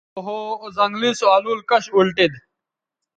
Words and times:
او 0.15 0.19
ہو 0.25 0.37
او 0.61 0.67
زنگلئ 0.77 1.11
سو 1.19 1.25
الول 1.35 1.59
کش 1.69 1.85
اُلٹید 1.95 2.33